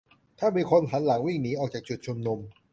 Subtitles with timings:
[0.39, 2.39] ถ้ามีคนหันหลังวิ่งหนีออกจากจุดชุมนุม